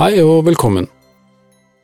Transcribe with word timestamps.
Hei 0.00 0.14
og 0.24 0.46
velkommen. 0.46 0.86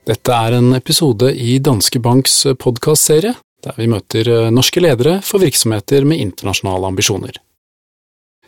Dette 0.08 0.32
er 0.32 0.54
en 0.56 0.70
episode 0.72 1.28
i 1.36 1.58
Danske 1.60 2.00
Banks 2.00 2.46
podkastserie, 2.56 3.34
der 3.60 3.74
vi 3.76 3.88
møter 3.92 4.30
eh, 4.32 4.46
norske 4.48 4.80
ledere 4.80 5.18
for 5.20 5.44
virksomheter 5.44 6.06
med 6.08 6.22
internasjonale 6.24 6.88
ambisjoner. 6.88 7.34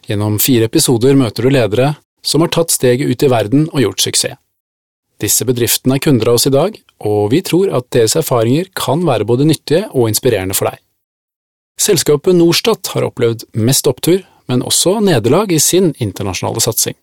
Gjennom 0.08 0.38
fire 0.40 0.70
episoder 0.70 1.18
møter 1.20 1.44
du 1.44 1.52
ledere 1.52 1.90
som 2.24 2.40
har 2.40 2.48
tatt 2.56 2.72
steget 2.72 3.12
ut 3.12 3.26
i 3.26 3.28
verden 3.28 3.66
og 3.66 3.82
gjort 3.82 4.06
suksess. 4.06 4.38
Disse 5.20 5.44
bedriftene 5.44 5.98
er 5.98 6.04
kunder 6.06 6.30
av 6.32 6.38
oss 6.40 6.48
i 6.48 6.54
dag, 6.54 6.78
og 7.04 7.26
vi 7.34 7.42
tror 7.44 7.68
at 7.76 7.90
deres 7.92 8.16
erfaringer 8.16 8.70
kan 8.72 9.04
være 9.04 9.26
både 9.28 9.50
nyttige 9.50 9.82
og 9.90 10.08
inspirerende 10.08 10.56
for 10.56 10.70
deg. 10.70 10.80
Selskapet 11.76 12.40
Norstat 12.40 12.94
har 12.94 13.04
opplevd 13.10 13.44
mest 13.52 13.92
opptur, 13.92 14.24
men 14.48 14.64
også 14.64 14.96
nederlag 15.04 15.52
i 15.52 15.60
sin 15.60 15.92
internasjonale 16.00 16.64
satsing. 16.64 16.96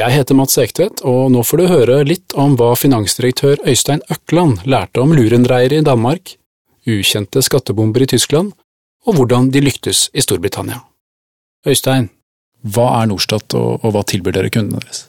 Jeg 0.00 0.14
heter 0.14 0.36
Mats 0.38 0.56
Ektvedt, 0.56 1.02
og 1.04 1.26
nå 1.34 1.42
får 1.44 1.60
du 1.60 1.66
høre 1.68 1.96
litt 2.08 2.32
om 2.38 2.54
hva 2.56 2.70
finansdirektør 2.78 3.60
Øystein 3.68 4.00
Økland 4.08 4.62
lærte 4.64 5.02
om 5.02 5.12
lurendreiere 5.12 5.82
i 5.82 5.84
Danmark, 5.84 6.38
ukjente 6.88 7.42
skattebomber 7.44 8.06
i 8.06 8.08
Tyskland, 8.08 8.54
og 9.04 9.18
hvordan 9.18 9.50
de 9.52 9.60
lyktes 9.60 10.06
i 10.16 10.24
Storbritannia. 10.24 10.78
Øystein, 11.68 12.08
hva 12.64 12.86
er 13.02 13.10
Norstat, 13.10 13.52
og, 13.58 13.84
hva 13.92 14.04
tilbyr 14.08 14.38
dere 14.38 14.52
kundene 14.54 14.80
deres? 14.80 15.04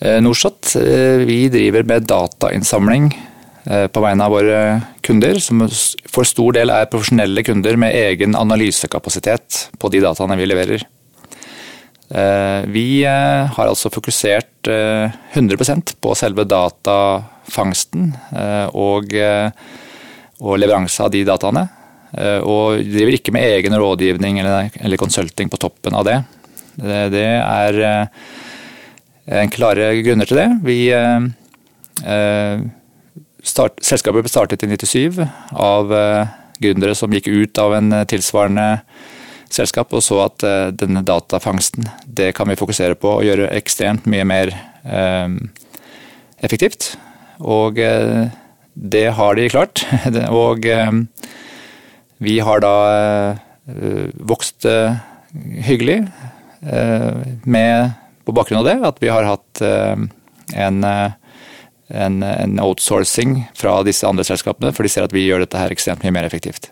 Eh, 0.00 0.22
Norstat 0.24 0.72
eh, 0.80 1.26
vi 1.28 1.42
driver 1.52 1.84
med 1.92 2.08
datainnsamling 2.08 3.10
eh, 3.12 3.86
på 3.92 4.06
vegne 4.06 4.24
av 4.24 4.36
våre 4.38 4.66
kunder, 5.04 5.36
som 5.42 5.66
for 5.68 6.24
stor 6.24 6.56
del 6.56 6.72
er 6.72 6.88
profesjonelle 6.88 7.44
kunder 7.44 7.76
med 7.76 7.92
egen 8.06 8.40
analysekapasitet 8.40 9.66
på 9.76 9.92
de 9.92 10.06
dataene 10.06 10.40
vi 10.40 10.48
leverer. 10.48 10.88
Eh, 12.08 12.62
vi 12.70 13.02
eh, 13.04 13.46
har 13.50 13.66
altså 13.66 13.90
fokusert 13.90 14.68
100 14.68 15.56
eh, 15.72 15.80
på 16.00 16.14
selve 16.14 16.44
datafangsten 16.46 18.12
og, 18.74 19.16
og 20.40 20.60
leveranse 20.60 21.02
av 21.02 21.10
de 21.14 21.24
dataene. 21.26 21.66
Og 22.46 22.80
driver 22.86 23.16
ikke 23.16 23.32
med 23.34 23.44
egen 23.58 23.74
rådgivning 23.76 24.38
eller, 24.40 24.70
eller 24.80 25.00
konsulting 25.00 25.50
på 25.52 25.58
toppen 25.60 25.96
av 25.98 26.06
det. 26.06 26.16
Det 27.12 27.24
er 27.26 27.78
en 29.42 29.52
klare 29.52 29.90
grunner 30.06 30.28
til 30.28 30.38
det. 30.40 30.46
Vi, 30.64 30.78
start, 33.42 33.82
selskapet 33.84 34.24
ble 34.24 34.32
startet 34.32 34.64
i 34.64 34.70
97 34.70 35.20
av 35.52 35.92
gründere 36.62 36.96
som 36.96 37.12
gikk 37.12 37.28
ut 37.28 37.60
av 37.60 37.76
en 37.76 38.00
tilsvarende 38.08 38.68
selskap 39.52 39.92
og 39.94 40.02
så 40.04 40.20
at 40.26 40.44
uh, 40.46 40.68
denne 40.74 41.02
datafangsten 41.06 41.88
det 42.06 42.32
kan 42.36 42.48
vi 42.50 42.58
fokusere 42.58 42.98
på 42.98 43.18
og 43.18 43.26
gjøre 43.26 43.50
ekstremt 43.56 44.08
mye 44.10 44.26
mer 44.28 44.52
uh, 44.84 45.28
effektivt. 46.44 46.94
Og 47.40 47.78
uh, 47.78 48.26
det 48.76 49.06
har 49.16 49.36
de 49.38 49.50
klart. 49.52 49.86
og 50.42 50.66
vi 52.16 52.34
har 52.44 52.60
da 52.60 52.74
vokst 54.28 54.66
hyggelig 55.64 55.96
med, 57.44 57.94
på 58.28 58.34
bakgrunn 58.36 58.60
av 58.60 58.68
det, 58.68 58.76
at 58.84 59.00
vi 59.00 59.10
har 59.12 59.28
hatt 59.28 59.62
en 59.64 60.84
en, 61.88 62.22
en, 62.22 62.60
outsourcing 62.60 63.44
fra 63.54 63.78
disse 63.86 64.06
andre 64.06 64.24
selskapene, 64.26 64.72
for 64.74 64.86
de 64.86 64.92
ser 64.92 65.06
at 65.06 65.14
vi 65.14 65.26
gjør 65.26 65.44
dette 65.44 65.60
her 65.60 65.72
ekstremt 65.74 66.02
mye 66.04 66.14
mer 66.18 66.26
effektivt. 66.26 66.70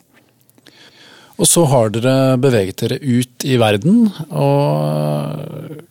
Og 1.34 1.48
så 1.50 1.64
har 1.66 1.90
dere 1.94 2.36
beveget 2.38 2.84
dere 2.84 3.00
ut 3.02 3.46
i 3.46 3.56
verden. 3.58 4.06
og 4.30 5.82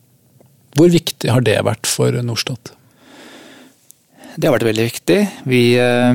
Hvor 0.74 0.88
viktig 0.92 1.30
har 1.30 1.44
det 1.44 1.58
vært 1.66 1.86
for 1.88 2.16
Norstat? 2.24 2.72
Det 4.34 4.48
har 4.48 4.56
vært 4.56 4.66
veldig 4.66 4.86
viktig. 4.88 5.18
Vi, 5.46 5.76
eh, 5.78 6.14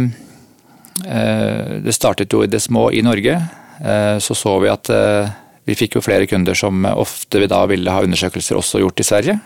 eh, 1.05 1.77
det 1.85 1.95
startet 1.95 2.33
jo 2.33 2.43
i 2.43 2.49
det 2.51 2.59
små 2.61 2.89
i 2.91 3.03
Norge. 3.05 3.37
Eh, 3.79 4.17
så 4.19 4.35
så 4.35 4.57
vi 4.59 4.73
at 4.73 4.89
vi 5.63 5.77
fikk 5.77 5.95
jo 5.95 6.01
flere 6.01 6.25
kunder 6.27 6.57
som 6.57 6.83
ofte 6.89 7.39
vi 7.39 7.47
da 7.47 7.65
ville 7.69 7.91
ha 7.91 8.01
undersøkelser 8.01 8.57
også 8.57 8.81
gjort 8.81 8.99
i 8.99 9.05
Sverige. 9.05 9.39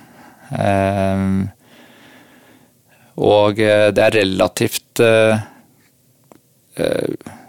Og 3.20 3.56
det 3.60 4.00
er 4.00 4.16
relativt 4.16 5.02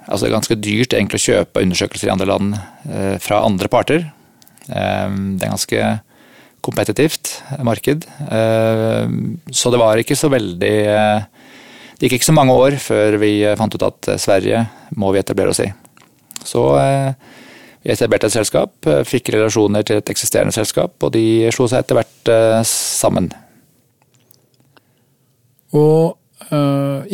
altså 0.06 0.24
det 0.24 0.30
er 0.30 0.36
ganske 0.36 0.58
dyrt 0.60 0.96
egentlig 0.96 1.20
å 1.20 1.26
kjøpe 1.28 1.62
undersøkelser 1.64 2.10
i 2.10 2.14
andre 2.14 2.28
land 2.28 2.56
eh, 2.56 3.14
fra 3.22 3.42
andre 3.46 3.70
parter. 3.72 4.06
Eh, 4.68 5.14
det 5.38 5.46
er 5.46 5.52
ganske 5.54 5.86
kompetitivt 6.64 7.32
marked. 7.64 8.06
Eh, 8.28 9.16
så 9.52 9.72
det 9.72 9.80
var 9.80 10.00
ikke 10.00 10.16
så 10.16 10.30
veldig 10.32 10.76
Det 11.94 12.08
gikk 12.08 12.18
ikke 12.18 12.26
så 12.32 12.36
mange 12.36 12.56
år 12.58 12.76
før 12.82 13.18
vi 13.22 13.36
fant 13.56 13.74
ut 13.76 13.86
at 13.86 14.14
Sverige 14.20 14.64
må 14.98 15.12
vi 15.14 15.20
etablere 15.22 15.54
oss 15.54 15.62
i. 15.62 15.68
Så 16.44 16.64
vi 16.74 17.92
etablerte 17.92 18.26
et 18.26 18.34
selskap, 18.34 18.88
fikk 19.06 19.30
relasjoner 19.32 19.86
til 19.86 20.00
et 20.00 20.10
eksisterende 20.10 20.52
selskap, 20.52 20.96
og 21.00 21.12
de 21.14 21.52
slo 21.54 21.68
seg 21.70 21.84
etter 21.84 22.00
hvert 22.00 22.66
sammen. 22.68 23.30
Og 25.78 26.18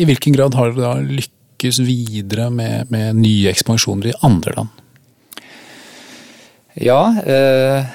i 0.01 0.07
hvilken 0.09 0.35
grad 0.35 0.57
har 0.57 0.73
dere 0.73 0.81
da 0.81 0.95
lykkes 1.05 1.40
lykkes 1.61 1.79
videre 1.85 2.49
med, 2.49 2.89
med 2.89 3.15
nye 3.21 3.49
ekspansjoner 3.51 4.09
i 4.09 4.17
andre 4.25 4.53
land? 4.55 4.69
Ja, 6.73 7.13
eh, 7.21 7.85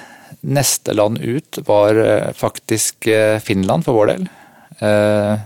neste 0.40 0.94
land 0.94 1.18
ut 1.18 1.58
var 1.66 1.96
eh, 1.96 2.32
faktisk 2.32 3.06
eh, 3.06 3.40
Finland 3.40 3.84
for 3.84 3.96
vår 3.96 4.06
del. 4.12 4.28
Eh, 4.78 5.38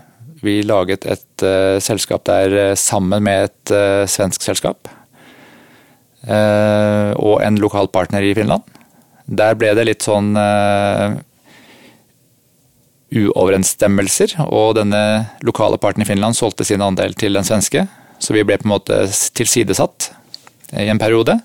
vi 0.42 0.62
laget 0.62 1.06
et 1.06 1.42
selskap 1.84 2.24
der 2.24 2.74
sammen 2.74 3.22
med 3.22 3.44
et 3.44 3.72
svensk 4.08 4.40
selskap. 4.40 4.88
og 6.24 7.42
en 7.44 7.56
lokal 7.60 7.88
partner 7.88 8.22
i 8.22 8.32
Finland. 8.34 8.62
Der 9.26 9.54
ble 9.54 9.74
det 9.76 9.84
litt 9.84 10.00
sånn 10.02 10.32
uoverensstemmelser, 13.12 14.38
og 14.48 14.76
denne 14.80 15.28
lokale 15.44 15.76
parten 15.76 16.02
i 16.02 16.08
Finland 16.08 16.36
solgte 16.36 16.64
sin 16.64 16.80
andel 16.80 17.12
til 17.12 17.36
den 17.36 17.44
svenske. 17.44 17.84
Så 18.20 18.36
vi 18.36 18.44
ble 18.44 18.58
på 18.60 18.68
en 18.68 18.74
måte 18.74 19.02
tilsidesatt 19.34 20.10
i 20.76 20.90
en 20.92 21.00
periode. 21.00 21.40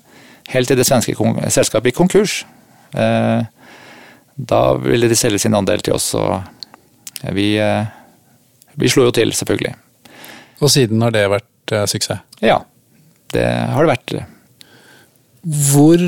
Helt 0.52 0.70
til 0.70 0.78
det 0.78 0.86
svenske 0.86 1.16
selskapet 1.50 1.90
gikk 1.90 1.98
konkurs. 2.04 2.44
Eh, 2.94 3.42
da 4.36 4.60
ville 4.78 5.08
de 5.10 5.18
selge 5.18 5.40
sin 5.42 5.56
andel 5.56 5.82
til 5.82 5.96
oss, 5.96 6.12
og 6.14 6.44
vi, 7.34 7.56
eh, 7.58 7.88
vi 8.76 8.92
slo 8.92 9.08
jo 9.08 9.16
til, 9.16 9.32
selvfølgelig. 9.32 9.74
Og 10.60 10.70
siden 10.72 11.02
har 11.02 11.12
det 11.16 11.26
vært 11.32 11.72
eh, 11.72 11.86
suksess? 11.90 12.22
Ja, 12.44 12.60
det 13.34 13.46
har 13.46 13.84
det 13.84 13.96
vært. 13.96 14.16
Hvor 15.46 16.00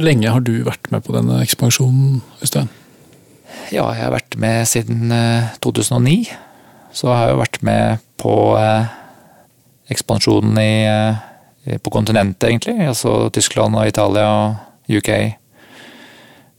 lenge 0.00 0.32
har 0.32 0.42
du 0.44 0.62
vært 0.64 0.90
med 0.92 1.04
på 1.04 1.14
denne 1.16 1.40
ekspansjonen, 1.42 2.20
Øystein? 2.44 2.68
Ja, 3.72 3.88
jeg 3.96 4.04
har 4.04 4.12
vært 4.14 4.36
med 4.38 4.66
siden 4.68 5.10
2009. 5.64 6.28
Så 6.96 7.08
har 7.08 7.30
jeg 7.30 7.40
vært 7.40 7.62
med 7.66 8.04
på 8.20 8.34
ekspansjonen 9.92 10.58
i, 10.58 10.86
eh, 11.64 11.78
på 11.78 11.90
kontinentet, 11.90 12.48
egentlig. 12.48 12.78
Altså 12.88 13.30
Tyskland 13.34 13.76
og 13.76 13.88
Italia 13.88 14.26
og 14.26 14.96
UK. 14.98 15.10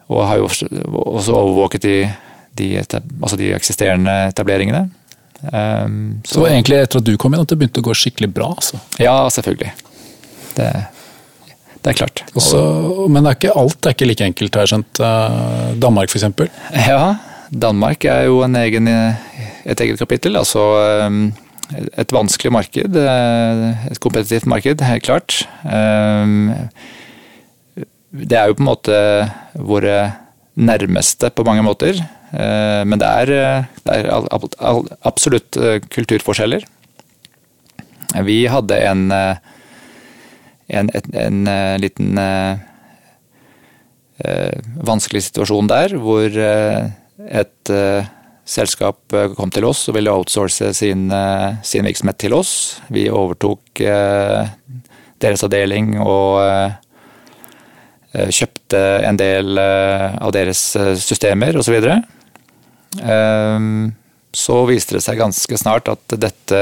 Og 0.07 0.23
har 0.27 0.39
jo 0.39 0.47
også 0.47 1.35
overvåket 1.35 1.83
de, 1.83 1.97
de, 2.55 2.69
altså 2.79 3.39
de 3.39 3.51
eksisterende 3.55 4.13
etableringene. 4.29 4.87
Um, 5.37 6.21
så, 6.25 6.39
så 6.39 6.45
egentlig 6.47 6.79
etter 6.81 6.97
at 6.97 7.05
du 7.05 7.11
kom 7.19 7.35
inn 7.35 7.43
at 7.43 7.51
det 7.51 7.59
begynte 7.59 7.83
å 7.83 7.85
gå 7.85 7.93
skikkelig 7.93 8.31
bra? 8.33 8.47
altså? 8.55 8.79
Ja, 8.97 9.19
selvfølgelig. 9.29 9.73
Det, 10.57 10.69
det 11.83 11.91
er 11.91 11.97
klart. 11.99 12.23
Også, 12.33 12.61
men 13.11 13.21
det 13.21 13.33
er 13.33 13.37
ikke, 13.37 13.57
alt 13.59 13.85
er 13.85 13.93
ikke 13.93 14.07
like 14.09 14.29
enkelt, 14.31 14.55
har 14.55 14.65
jeg 14.65 14.73
skjønt. 14.73 15.01
Uh, 15.03 15.75
Danmark 15.83 16.13
f.eks.? 16.13 16.25
Ja, 16.87 17.01
Danmark 17.51 18.07
er 18.07 18.25
jo 18.31 18.39
egen, 18.47 18.87
et 18.87 19.83
eget 19.83 19.99
kapittel. 19.99 20.39
altså 20.39 20.63
um, 21.05 21.27
et 21.73 22.13
vanskelig 22.15 22.51
marked. 22.53 22.95
Eh, 22.95 23.89
et 23.91 23.99
kompetitivt 24.03 24.47
marked, 24.49 24.83
helt 24.85 25.05
klart. 25.05 25.41
Eh, 25.65 26.25
det 28.17 28.37
er 28.37 28.47
jo 28.49 28.57
på 28.57 28.63
en 28.63 28.69
måte 28.71 28.99
våre 29.53 29.97
nærmeste 30.57 31.31
på 31.35 31.45
mange 31.47 31.65
måter. 31.65 31.99
Eh, 32.31 32.83
men 32.87 32.99
det 33.01 33.07
er, 33.07 33.67
det 33.83 33.97
er 33.99 34.87
absolutt 35.07 35.59
kulturforskjeller. 35.93 36.65
Vi 38.23 38.39
hadde 38.49 38.77
en, 38.87 39.11
en, 39.11 40.89
en 41.21 41.39
liten 41.83 42.19
vanskelig 44.87 45.25
situasjon 45.27 45.67
der, 45.69 45.97
hvor 46.01 46.31
et 46.31 47.73
selskap 48.47 49.13
eh, 49.13 49.29
kom 49.35 49.51
til 49.53 49.67
oss 49.67 49.85
og 49.89 49.97
ville 49.97 50.13
outsource 50.13 50.71
sin, 50.77 51.07
eh, 51.13 51.59
sin 51.67 51.87
virksomhet 51.87 52.19
til 52.23 52.35
oss. 52.37 52.51
Vi 52.93 53.07
overtok 53.11 53.81
eh, 53.83 54.49
deres 55.21 55.43
avdeling 55.45 55.97
og 56.03 56.75
kjøpte 58.17 58.79
en 59.05 59.17
del 59.19 59.59
av 59.59 60.29
deres 60.33 60.59
systemer 61.01 61.57
osv. 61.59 61.75
så 64.41 64.57
viste 64.69 64.95
det 64.95 65.01
seg 65.05 65.19
ganske 65.19 65.59
snart 65.59 65.89
at 65.91 66.15
dette 66.21 66.61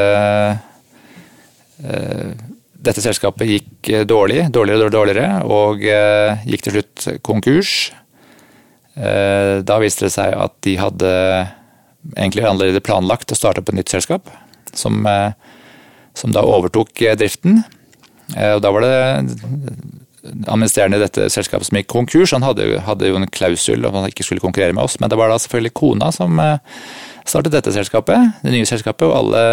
dette 1.75 3.03
selskapet 3.03 3.51
gikk 3.51 3.91
dårlig, 4.07 4.47
dårligere 4.55 4.87
og 4.87 4.95
dårligere, 4.95 5.29
og 5.47 5.83
gikk 5.83 6.65
til 6.65 6.77
slutt 6.77 7.07
konkurs. 7.27 7.75
Da 8.95 9.79
viste 9.83 10.07
det 10.07 10.15
seg 10.15 10.35
at 10.47 10.57
de 10.65 10.79
hadde 10.79 11.13
egentlig 12.13 12.45
allerede 12.45 12.83
planlagt 12.85 13.33
å 13.33 13.37
starte 13.37 13.63
opp 13.63 13.71
et 13.71 13.79
nytt 13.79 13.93
selskap, 13.93 14.29
som, 14.75 15.07
som 16.13 16.35
da 16.35 16.43
overtok 16.45 16.91
driften. 17.17 17.63
Og 18.35 18.61
da 18.61 18.71
var 18.73 18.85
det 18.85 18.95
administrerende 20.47 20.97
i 20.97 21.03
dette 21.03 21.29
selskapet 21.33 21.67
som 21.67 21.79
gikk 21.79 21.89
konkurs, 21.91 22.33
han 22.35 22.45
hadde, 22.45 22.67
hadde, 22.85 23.09
jo 23.09 23.19
en 23.19 23.29
klausul 23.31 23.85
om 23.85 23.97
han 23.99 24.09
ikke 24.09 24.25
skulle 24.25 24.43
konkurrere 24.43 24.75
med 24.75 24.85
oss. 24.85 24.97
Men 24.99 25.11
det 25.11 25.19
var 25.19 25.31
da 25.31 25.39
selvfølgelig 25.41 25.75
kona 25.77 26.11
som 26.15 26.39
eh, 26.41 26.83
startet 27.27 27.55
dette 27.55 27.73
selskapet, 27.75 28.37
det 28.43 28.53
nye 28.53 28.67
selskapet. 28.69 29.07
Og 29.07 29.15
alle, 29.19 29.43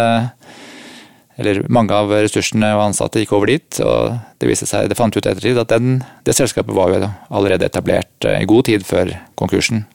eller 1.41 1.63
mange 1.73 1.95
av 1.97 2.13
ressursene 2.13 2.73
og 2.77 2.87
ansatte 2.89 3.23
gikk 3.23 3.35
over 3.37 3.53
dit. 3.53 3.81
Og 3.85 4.13
det 4.41 4.49
viste 4.49 4.69
seg, 4.69 4.89
det 4.89 4.99
fant 4.99 5.15
ut 5.15 5.23
ettertid 5.23 5.59
at 5.61 5.73
den, 5.73 5.99
det 6.27 6.37
selskapet 6.37 6.75
var 6.75 6.93
jo 6.93 7.11
allerede 7.29 7.69
etablert 7.69 8.29
eh, 8.29 8.41
i 8.41 8.49
god 8.49 8.69
tid 8.69 8.87
før 8.87 9.13
konkursen. 9.39 9.85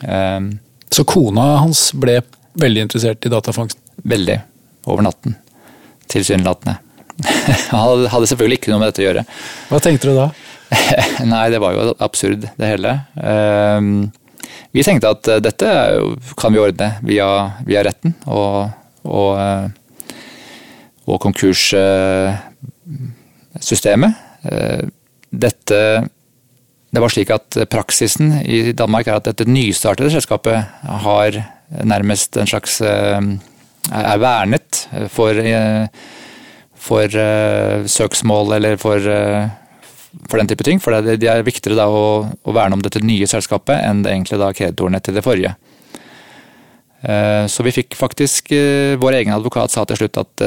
Um, 0.00 0.54
Så 0.90 1.06
kona 1.06 1.60
hans 1.62 1.90
ble 1.94 2.18
veldig 2.60 2.82
interessert 2.88 3.26
i 3.26 3.32
datafangst? 3.32 3.78
Veldig. 4.02 4.40
Over 4.90 5.02
natten. 5.06 5.36
Tilsynelatende. 6.10 6.74
Han 7.70 8.06
hadde 8.10 8.26
selvfølgelig 8.30 8.58
ikke 8.60 8.72
noe 8.72 8.80
med 8.82 8.88
dette 8.90 9.02
å 9.04 9.06
gjøre. 9.06 9.22
Hva 9.70 9.78
tenkte 9.84 10.08
du 10.10 10.14
da? 10.16 10.26
Nei, 11.32 11.46
det 11.52 11.60
var 11.62 11.70
jo 11.76 11.80
absurd, 12.02 12.40
det 12.56 12.66
hele. 12.66 12.90
Ehm, 13.22 14.10
vi 14.74 14.82
tenkte 14.86 15.10
at 15.14 15.28
eh, 15.28 15.42
dette 15.42 15.68
kan 16.38 16.52
vi 16.54 16.60
ordne 16.62 16.88
via, 17.06 17.50
via 17.66 17.82
retten 17.86 18.14
og, 18.30 18.70
og, 19.04 19.40
eh, 19.40 19.66
og 21.10 21.20
konkurssystemet. 21.26 24.12
Eh, 24.50 24.82
dette 25.30 25.78
Det 26.90 27.02
var 27.02 27.12
slik 27.12 27.30
at 27.30 27.58
praksisen 27.70 28.40
i 28.42 28.72
Danmark 28.74 29.06
er 29.06 29.20
at 29.20 29.28
dette 29.28 29.46
nystartede 29.46 30.10
selskapet 30.10 30.64
har 31.04 31.38
nærmest 31.86 32.34
en 32.40 32.50
slags 32.50 32.80
er 32.82 34.18
vernet 34.22 34.86
for 35.12 35.38
for 36.80 37.12
uh, 37.12 37.84
søksmål 37.84 38.54
eller 38.56 38.78
for, 38.80 39.04
for, 40.24 40.38
den 40.40 40.48
type 40.48 40.64
ting. 40.64 40.80
For 40.80 40.96
det, 41.04 41.18
er 41.28 41.44
viktigere 41.46 41.84
å, 41.86 42.04
å, 42.24 42.54
verne 42.56 42.78
om 42.78 42.84
dette 42.84 43.02
nye 43.04 43.28
selskapet 43.28 43.84
enn 43.84 44.00
det 44.04 44.14
egentlig 44.14 44.40
da 44.40 44.48
kreditorene 44.56 45.02
til 45.04 45.18
det 45.18 45.24
forrige. 45.26 45.56
Så 47.00 47.64
vi 47.64 47.72
fikk 47.72 47.94
faktisk 47.96 48.50
Vår 49.00 49.14
egen 49.16 49.32
advokat 49.32 49.72
sa 49.72 49.86
til 49.88 49.96
slutt 49.96 50.18
at 50.20 50.42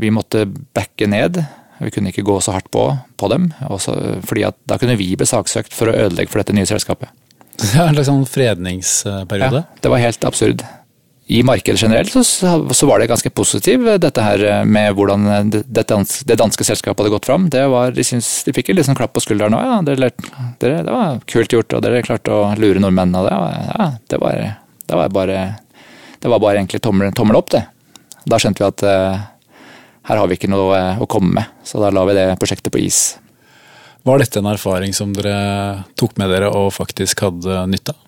vi 0.00 0.08
måtte 0.10 0.48
backe 0.74 1.06
ned. 1.06 1.38
Vi 1.82 1.94
kunne 1.94 2.12
ikke 2.12 2.26
gå 2.26 2.38
så 2.44 2.54
hardt 2.56 2.70
på, 2.74 2.84
på 3.18 3.32
dem, 3.32 3.50
også, 3.68 3.96
fordi 4.28 4.46
at 4.48 4.58
da 4.70 4.78
kunne 4.80 4.98
vi 5.00 5.12
bli 5.18 5.28
saksøkt 5.28 5.74
for 5.76 5.90
å 5.90 5.96
ødelegge 6.06 6.32
for 6.32 6.42
dette 6.42 6.56
nye 6.56 6.68
selskapet. 6.68 7.10
Er 7.74 7.88
en 7.88 7.96
slags 7.96 8.08
sånn 8.08 8.28
fredningsperiode? 8.28 9.64
Ja, 9.66 9.82
det 9.82 9.92
var 9.92 10.02
helt 10.02 10.24
absurd 10.28 10.64
i 11.32 11.38
markedet 11.46 11.80
generelt 11.80 12.10
så, 12.12 12.22
så, 12.74 12.86
var 12.86 13.00
det 13.00 13.06
ganske 13.08 13.30
positivt, 13.30 13.86
dette 14.02 14.24
her 14.24 14.64
med 14.68 14.92
hvordan 14.98 15.52
det, 15.52 15.84
danske, 15.88 16.26
det 16.28 16.36
danske 16.36 16.66
selskapet 16.66 17.04
hadde 17.04 17.12
gått 17.14 17.28
fram. 17.28 17.46
Det 17.52 17.62
var, 17.72 17.94
de, 17.96 18.04
synes, 18.04 18.28
de 18.44 18.52
fikk 18.52 18.72
en 18.72 18.82
sånn 18.84 18.98
klapp 18.98 19.14
på 19.16 19.22
skulderen 19.22 19.56
òg. 19.56 19.62
Ja, 19.64 19.78
dere, 19.86 20.10
dere, 20.60 20.82
det 20.84 20.92
var 20.92 21.22
kult 21.30 21.54
gjort, 21.54 21.78
og 21.78 21.84
dere 21.86 22.02
klarte 22.04 22.34
å 22.34 22.50
lure 22.58 22.82
nordmennene. 22.82 23.22
Det 23.28 23.38
var, 23.38 23.54
ja, 23.70 23.86
det 24.12 24.20
var, 24.20 24.42
det 24.90 24.98
var 24.98 25.14
bare 25.14 25.38
det 26.22 26.30
var 26.30 26.38
bare 26.38 26.60
egentlig 26.60 26.82
tommel, 26.82 27.10
tommel 27.16 27.38
opp, 27.40 27.50
det. 27.50 27.64
Da 28.28 28.38
skjønte 28.38 28.62
vi 28.62 28.68
at 28.68 28.84
uh, 28.86 29.22
her 30.08 30.18
har 30.18 30.30
vi 30.30 30.38
ikke 30.38 30.50
noe 30.50 30.76
uh, 30.76 31.02
å 31.02 31.08
komme 31.10 31.36
med, 31.40 31.58
så 31.66 31.82
da 31.82 31.92
la 31.94 32.06
vi 32.08 32.16
det 32.18 32.28
prosjektet 32.40 32.72
på 32.74 32.82
is. 32.82 33.02
Var 34.02 34.18
dette 34.18 34.40
en 34.42 34.50
erfaring 34.50 34.94
som 34.96 35.12
dere 35.14 35.84
tok 35.98 36.16
med 36.18 36.32
dere 36.34 36.48
og 36.50 36.72
faktisk 36.74 37.22
hadde 37.22 37.60
nytte 37.70 37.94
av? 37.94 38.00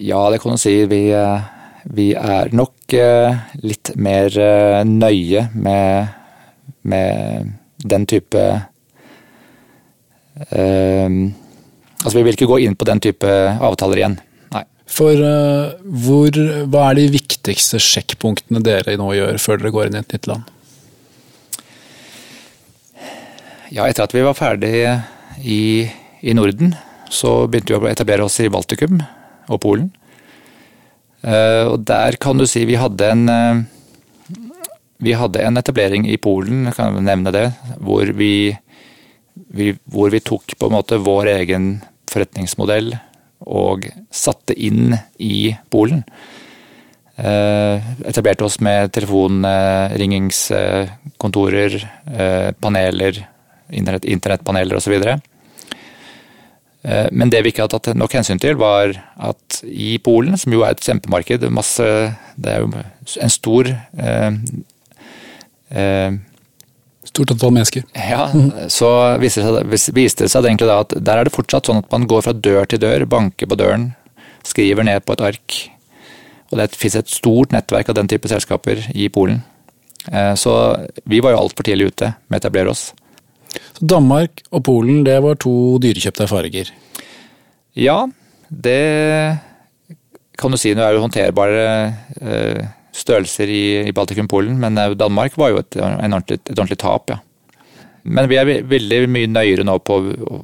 Ja, 0.00 0.22
det 0.32 0.40
kan 0.40 0.56
du 0.56 0.60
si. 0.60 0.72
Vi, 0.88 1.02
uh, 1.12 1.44
vi 1.90 2.12
er 2.14 2.52
nok 2.54 2.94
eh, 2.94 3.38
litt 3.62 3.92
mer 3.98 4.34
eh, 4.38 4.82
nøye 4.86 5.48
med, 5.54 6.12
med 6.86 7.52
den 7.82 8.06
type 8.06 8.42
eh, 10.50 11.08
Altså, 12.02 12.16
vi 12.18 12.24
vil 12.26 12.34
ikke 12.34 12.50
gå 12.50 12.56
inn 12.64 12.74
på 12.74 12.86
den 12.88 12.98
type 12.98 13.28
avtaler 13.62 14.00
igjen. 14.00 14.16
Nei. 14.50 14.64
For 14.90 15.14
hvor, 16.02 16.38
hva 16.66 16.88
er 16.88 16.98
de 16.98 17.04
viktigste 17.14 17.78
sjekkpunktene 17.78 18.58
dere 18.66 18.96
nå 18.98 19.06
gjør 19.14 19.38
før 19.38 19.60
dere 19.60 19.70
går 19.76 19.86
inn 19.86 20.00
i 20.00 20.00
et 20.00 20.16
nytt 20.16 20.26
land? 20.26 20.48
Ja, 23.72 23.86
etter 23.88 24.04
at 24.04 24.12
vi 24.12 24.20
var 24.20 24.34
ferdig 24.36 24.68
i, 25.48 25.88
i 26.20 26.34
Norden, 26.36 26.74
så 27.08 27.48
begynte 27.48 27.72
vi 27.72 27.80
å 27.80 27.88
etablere 27.88 28.20
oss 28.26 28.34
i 28.44 28.50
Baltikum 28.52 29.00
og 29.48 29.60
Polen. 29.64 29.88
Eh, 31.24 31.64
og 31.70 31.80
der 31.88 32.18
kan 32.20 32.36
du 32.36 32.44
si 32.50 32.66
vi 32.68 32.76
hadde 32.76 33.08
en 33.14 33.24
eh, 33.32 33.64
vi 35.02 35.14
hadde 35.16 35.40
en 35.40 35.56
etablering 35.56 36.04
i 36.04 36.20
Polen, 36.20 36.68
kan 36.76 36.92
jeg 36.98 37.04
nevne 37.08 37.32
det, 37.32 37.48
hvor 37.80 38.04
vi, 38.12 38.52
vi, 39.56 39.72
hvor 39.88 40.12
vi 40.12 40.20
tok 40.20 40.52
på 40.52 40.68
en 40.68 40.76
måte 40.76 41.00
vår 41.00 41.32
egen 41.38 41.80
forretningsmodell 42.12 42.92
og 43.48 43.88
satte 44.12 44.52
inn 44.52 44.92
i 45.16 45.56
Polen. 45.72 46.04
Eh, 47.16 47.80
etablerte 48.04 48.44
oss 48.44 48.60
med 48.60 48.92
telefonringingskontorer, 48.92 51.88
paneler, 52.60 53.31
internettpaneler 53.72 54.78
osv. 54.78 54.94
Eh, 56.82 57.06
men 57.12 57.30
det 57.30 57.42
vi 57.44 57.52
ikke 57.52 57.66
har 57.66 57.72
tatt 57.72 57.92
nok 57.98 58.16
hensyn 58.18 58.40
til, 58.42 58.58
var 58.60 58.94
at 59.16 59.62
i 59.66 59.96
Polen, 60.02 60.36
som 60.40 60.54
jo 60.54 60.64
er 60.66 60.74
et 60.74 60.84
kjempemarked, 60.84 61.46
masse, 61.54 61.86
det 62.36 62.52
er 62.52 62.64
jo 62.64 62.72
en 63.22 63.32
stor 63.32 63.72
eh, 63.72 64.30
eh, 65.70 66.20
Stort 67.02 67.32
antall 67.34 67.50
mennesker. 67.52 67.82
Ja, 67.98 68.28
så 68.70 68.88
viste 69.20 69.42
det, 69.42 69.64
seg, 69.82 69.96
viste 69.96 70.24
det 70.24 70.30
seg 70.32 70.46
egentlig 70.46 70.68
da 70.70 70.78
at 70.84 70.94
der 70.96 71.18
er 71.18 71.26
det 71.26 71.34
fortsatt 71.34 71.66
sånn 71.66 71.82
at 71.82 71.90
man 71.90 72.06
går 72.08 72.22
fra 72.24 72.32
dør 72.32 72.68
til 72.70 72.80
dør, 72.80 73.04
banker 73.10 73.50
på 73.50 73.58
døren, 73.58 73.88
skriver 74.46 74.86
ned 74.86 75.02
på 75.04 75.16
et 75.16 75.24
ark. 75.26 75.56
Og 76.52 76.60
det 76.60 76.70
fins 76.78 76.96
et 77.00 77.10
stort 77.10 77.52
nettverk 77.52 77.90
av 77.90 77.98
den 77.98 78.08
type 78.08 78.30
selskaper 78.30 78.86
i 78.94 79.10
Polen. 79.12 79.42
Eh, 80.12 80.34
så 80.38 80.54
vi 81.04 81.20
var 81.20 81.34
jo 81.34 81.42
altfor 81.42 81.66
tidlig 81.66 81.90
ute 81.92 82.14
med 82.28 82.38
å 82.38 82.40
etablere 82.40 82.72
oss. 82.72 82.90
Så 83.78 83.88
Danmark 83.88 84.44
og 84.50 84.64
Polen, 84.68 85.02
det 85.06 85.18
var 85.24 85.38
to 85.40 85.78
dyrekjøpte 85.82 86.26
erfaringer? 86.26 86.70
Ja, 87.78 88.04
det 88.48 88.78
kan 90.38 90.52
du 90.52 90.58
si. 90.60 90.74
Nå 90.74 90.84
er 90.84 90.96
jo 90.96 91.04
håndterbare 91.04 91.66
eh, 92.20 92.62
størrelser 92.96 93.50
i, 93.52 93.92
Baltikum-Polen, 93.96 94.58
men 94.60 94.78
eh, 94.80 94.96
Danmark 94.98 95.36
var 95.40 95.52
jo 95.52 95.62
et, 95.62 95.78
ordentlig, 95.80 96.40
et 96.42 96.56
ordentlig 96.56 96.80
tap, 96.82 97.12
ja. 97.12 97.20
Men 98.02 98.26
vi 98.26 98.34
er 98.34 98.48
veldig 98.66 99.04
mye 99.14 99.30
nøyere 99.30 99.62
nå 99.62 99.76
på 99.86 99.96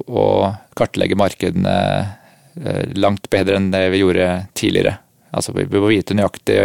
å 0.07 0.25
kartlegge 0.79 1.17
markedene 1.19 1.75
eh, 1.99 2.85
langt 2.95 3.27
bedre 3.33 3.59
enn 3.59 3.67
det 3.73 3.89
vi 3.91 3.99
gjorde 3.99 4.29
tidligere. 4.55 4.95
Altså 5.35 5.51
vi 5.57 5.67
må 5.67 5.89
vite 5.91 6.15
nøyaktig 6.15 6.55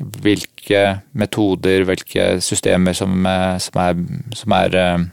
hvilke 0.00 1.00
metoder, 1.12 1.84
hvilke 1.88 2.40
systemer 2.44 2.96
som, 2.96 3.26
eh, 3.26 3.58
som 3.58 3.80
er, 3.82 4.04
som 4.36 4.54
er 4.56 4.78
eh, 4.78 5.04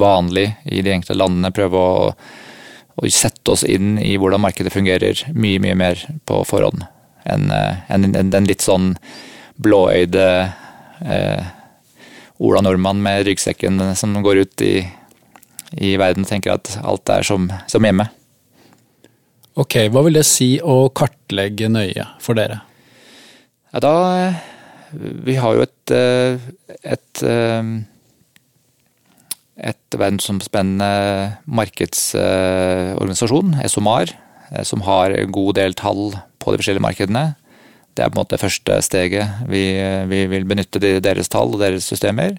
vanlig 0.00 0.48
i 0.64 0.82
de 0.82 0.94
enkelte 0.94 1.18
landene. 1.18 1.52
Prøve 1.54 1.78
å, 1.78 2.10
å, 2.94 3.06
sette 3.10 3.54
oss 3.54 3.64
inn 3.64 3.98
i 3.98 4.16
hvordan 4.18 4.42
markedet 4.44 4.72
fungerer 4.74 5.26
mye, 5.32 5.62
mye 5.62 5.78
mer 5.78 6.06
på 6.26 6.42
forhånd 6.48 6.86
enn 7.24 7.48
en, 7.48 8.02
en, 8.04 8.28
den 8.28 8.44
litt 8.44 8.60
sånn 8.60 8.90
blåøyde 9.56 10.26
eh, 11.00 11.46
Ola 12.44 12.60
Nordmann 12.60 13.00
med 13.00 13.22
ryggsekken 13.24 13.80
som 13.96 14.12
går 14.20 14.42
ut 14.42 14.64
i, 14.66 14.74
i 15.78 15.94
verden 15.96 16.26
og 16.26 16.28
tenker 16.28 16.58
at 16.58 16.74
alt 16.82 17.08
er 17.14 17.24
som, 17.24 17.46
som 17.70 17.86
hjemme. 17.86 18.10
Ok, 19.56 19.78
hva 19.94 20.02
vil 20.04 20.18
det 20.18 20.26
si 20.26 20.56
å 20.60 20.90
kartlegge 20.92 21.70
nøye 21.72 22.08
for 22.20 22.36
dere? 22.36 22.60
Ja, 23.74 23.80
da 23.82 23.94
Vi 24.94 25.34
har 25.34 25.56
jo 25.56 25.64
et, 25.64 25.90
eh, 25.90 26.38
et, 26.86 27.22
eh, 27.26 27.82
et 29.58 29.90
verdensomspennende 29.90 31.42
markedsorganisasjon, 31.50 33.58
SOMAR, 33.66 34.14
eh, 34.52 34.62
som 34.62 34.80
har 34.82 35.10
en 35.10 35.32
god 35.32 35.54
del 35.56 35.74
tall 35.74 36.14
på 36.38 36.52
de 36.52 36.58
forskjellige 36.62 36.86
markedene. 36.86 37.34
Det 37.96 38.04
er 38.04 38.10
på 38.10 38.14
en 38.14 38.22
måte 38.22 38.38
det 38.38 38.44
første 38.44 38.82
steget. 38.86 39.26
Vi, 39.48 39.74
vi 40.06 40.26
vil 40.30 40.44
benytte 40.44 41.00
deres 41.02 41.28
tall 41.28 41.54
og 41.54 41.58
deres 41.58 41.84
systemer. 41.90 42.38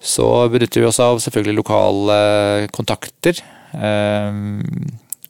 Så 0.00 0.48
benytter 0.48 0.80
vi 0.80 0.86
oss 0.88 1.00
av 1.00 1.18
selvfølgelig 1.20 1.56
lokale 1.60 2.68
kontakter. 2.72 3.34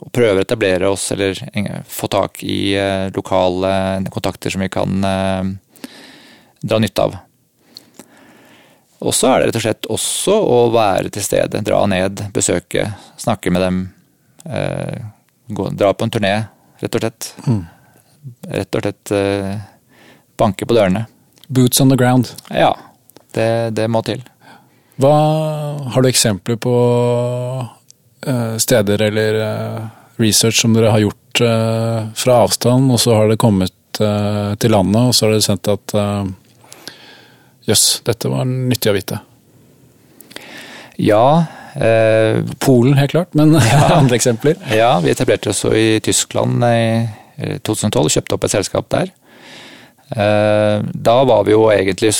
Og 0.07 0.13
prøver 0.15 0.39
å 0.39 0.47
etablere 0.47 0.89
oss 0.89 1.11
eller 1.13 1.39
få 1.91 2.07
tak 2.13 2.43
i 2.47 2.77
lokale 3.15 3.73
kontakter 4.15 4.55
som 4.55 4.63
vi 4.63 4.71
kan 4.71 5.03
dra 5.03 6.79
nytte 6.79 7.03
av. 7.09 7.17
Og 9.05 9.15
så 9.15 9.29
er 9.29 9.43
det 9.43 9.49
rett 9.49 9.59
og 9.59 9.65
slett 9.65 9.89
også 9.93 10.37
å 10.41 10.59
være 10.73 11.11
til 11.13 11.25
stede, 11.25 11.61
dra 11.65 11.83
ned, 11.91 12.23
besøke, 12.35 12.89
snakke 13.21 13.53
med 13.53 13.63
dem. 13.63 13.81
Eh, 14.49 15.03
gå, 15.53 15.69
dra 15.77 15.93
på 15.93 16.07
en 16.07 16.13
turné, 16.13 16.33
rett 16.81 16.97
og 16.97 17.05
slett. 17.05 17.29
Mm. 17.45 17.61
Rett 18.57 18.79
og 18.79 18.87
slett 18.87 19.13
eh, 19.15 19.53
banke 20.41 20.69
på 20.69 20.77
dørene. 20.77 21.05
Boots 21.49 21.81
on 21.81 21.93
the 21.93 21.99
ground. 22.01 22.33
Ja, 22.51 22.73
det, 23.37 23.77
det 23.77 23.87
må 23.93 24.03
til. 24.07 24.25
Hva, 24.97 25.13
har 25.93 26.03
du 26.03 26.09
eksempler 26.09 26.57
på 26.57 26.73
steder 28.59 29.03
eller 29.09 29.37
uh, 29.39 29.83
research 30.19 30.63
som 30.63 30.73
dere 30.75 30.91
har 30.91 31.03
gjort 31.05 31.41
uh, 31.45 32.09
fra 32.17 32.39
avstand, 32.47 32.89
og 32.91 32.99
så 33.03 33.15
har 33.15 33.29
det 33.31 33.41
kommet 33.43 33.73
til 33.97 34.73
landet, 34.75 35.07
og 35.09 35.15
så 35.17 35.25
har 35.25 35.31
dere 35.33 35.45
sendt 35.47 35.69
at 35.73 35.93
Jøss, 37.65 37.71
yes, 37.71 37.85
dette 38.05 38.29
var 38.29 38.45
nyttig 38.45 38.91
å 38.91 38.93
vite. 38.93 39.21
Ja. 41.01 41.47
Eh, 41.77 42.41
Polen, 42.59 42.97
helt 42.97 43.11
klart, 43.11 43.35
men 43.37 43.55
ja, 43.73 43.83
andre 43.97 44.17
eksempler? 44.17 44.57
Ja, 44.73 44.97
vi 45.05 45.13
etablerte 45.13 45.53
oss 45.53 45.65
i 45.69 46.01
Tyskland 46.05 46.65
i 46.65 47.57
2012, 47.67 48.13
kjøpte 48.17 48.37
opp 48.37 48.47
et 48.47 48.55
selskap 48.55 48.89
der. 48.93 49.11
Eh, 50.17 50.79
da 50.95 51.17
var 51.27 51.45
vi 51.49 51.57
jo 51.57 51.67
egentlig 51.73 52.13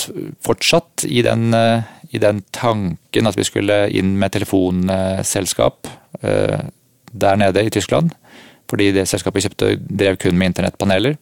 fortsatt 0.45 1.07
i 1.07 1.23
den, 1.25 1.49
eh, 1.55 1.87
i 2.17 2.23
den 2.23 2.43
tanken 2.57 3.29
at 3.29 3.37
vi 3.37 3.45
skulle 3.45 3.87
inn 3.93 4.15
med 4.21 4.33
telefonselskap 4.35 5.89
eh, 6.23 6.65
der 7.13 7.41
nede 7.41 7.65
i 7.65 7.73
Tyskland. 7.73 8.15
Fordi 8.71 8.91
det 8.97 9.07
selskapet 9.11 9.39
vi 9.39 9.47
kjøpte 9.47 9.71
drev 10.01 10.19
kun 10.21 10.39
med 10.39 10.53
internettpaneler. 10.53 11.19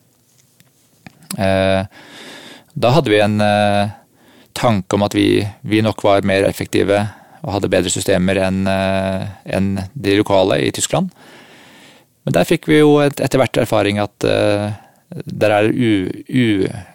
Eh, 1.38 1.82
da 2.74 2.94
hadde 2.94 3.12
vi 3.12 3.20
en 3.22 3.36
tanke 4.54 4.96
om 4.96 5.04
at 5.06 5.14
vi, 5.14 5.44
vi, 5.62 5.82
nok 5.82 6.02
var 6.06 6.26
mer 6.26 6.46
effektive 6.48 7.02
og 7.44 7.56
hadde 7.56 7.70
bedre 7.70 7.92
systemer 7.92 8.38
enn 8.46 8.64
eh, 8.70 9.26
en 9.58 9.74
de 9.92 10.16
lokale 10.18 10.62
i 10.64 10.72
Tyskland. 10.74 11.10
Men 12.24 12.38
der 12.38 12.48
fikk 12.48 12.70
vi 12.70 12.80
jo 12.80 12.96
et, 13.04 13.20
etter 13.20 13.42
hvert 13.42 13.58
erfaring 13.60 13.98
at 14.00 14.14
der 14.24 15.52
er, 15.52 15.66
u, 15.68 16.08
u, 16.08 16.46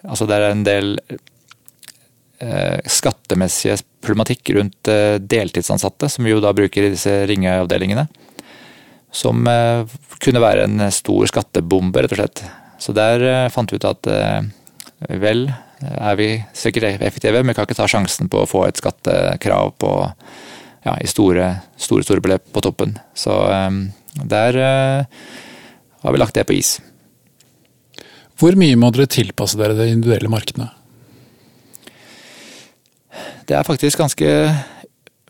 altså 0.02 0.26
der 0.26 0.42
er 0.42 0.56
en 0.56 0.64
del 0.66 0.98
skattemessige 2.90 3.76
problematikk 4.04 4.52
rundt 4.56 4.90
uh, 4.90 5.18
deltidsansatte, 5.20 6.08
som 6.12 6.26
vi 6.26 6.34
jo 6.34 6.42
da 6.42 6.52
bruker 6.56 6.86
i 6.86 6.92
disse 6.94 7.12
ringeavdelingene. 7.30 8.06
Som 9.10 9.42
kunne 10.22 10.38
være 10.38 10.68
en 10.68 10.84
stor 10.94 11.26
skattebombe, 11.26 11.98
rett 11.98 12.12
og 12.14 12.20
slett. 12.20 12.42
Så 12.78 12.92
der 12.94 13.50
fant 13.50 13.72
vi 13.72 13.80
ut 13.80 13.86
at 13.88 14.06
vel, 15.18 15.48
er 15.82 16.14
vi 16.14 16.28
sikkert 16.54 17.02
effektive, 17.02 17.40
men 17.42 17.50
vi 17.50 17.56
kan 17.58 17.66
ikke 17.66 17.74
ta 17.80 17.88
sjansen 17.90 18.30
på 18.30 18.44
å 18.44 18.46
få 18.46 18.62
et 18.68 18.78
skattekrav 18.78 19.72
på 19.82 19.90
ja, 20.86 20.94
i 20.94 21.10
store, 21.10 21.48
store, 21.74 22.06
store 22.06 22.22
beløp 22.22 22.46
på 22.54 22.62
toppen. 22.62 22.94
Så 23.18 23.34
der 24.14 24.60
har 26.06 26.14
vi 26.14 26.22
lagt 26.22 26.38
det 26.38 26.46
på 26.46 26.54
is. 26.54 26.76
Hvor 28.40 28.56
mye 28.56 28.78
må 28.80 28.88
dere 28.94 29.10
tilpasse 29.10 29.58
dere 29.60 29.76
det 29.76 29.90
individuelle 29.90 30.30
markedene? 30.32 30.70
Det 33.48 33.56
er 33.56 33.66
faktisk 33.66 33.98
ganske 34.00 34.30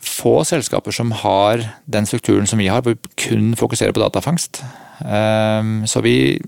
få 0.01 0.41
selskaper 0.49 0.95
som 0.97 1.13
har 1.13 1.63
den 1.91 2.07
strukturen 2.09 2.49
som 2.49 2.61
vi 2.61 2.71
har, 2.73 2.81
hvor 2.83 2.97
vi 2.97 3.13
kun 3.21 3.53
fokuserer 3.57 3.93
på 3.93 4.01
datafangst. 4.01 4.63
Um, 5.05 5.85
så 5.89 6.01
vi 6.05 6.41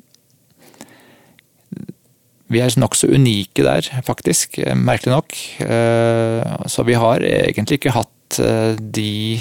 vi 2.53 2.61
er 2.61 2.75
nokså 2.81 3.09
unike 3.13 3.65
der, 3.65 3.89
faktisk, 4.05 4.59
eh, 4.59 4.77
merkelig 4.77 5.15
nok. 5.15 5.37
Eh, 5.65 6.67
så 6.69 6.85
vi 6.85 6.99
har 7.01 7.25
egentlig 7.25 7.81
ikke 7.81 7.95
hatt 7.97 8.41
eh, 8.45 8.77
de, 8.77 9.41